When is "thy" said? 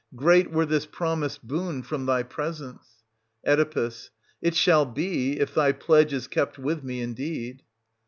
2.07-2.23, 5.53-5.71